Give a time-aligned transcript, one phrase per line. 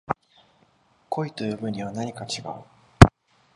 [1.09, 2.63] 恋と呼ぶにはなにか違う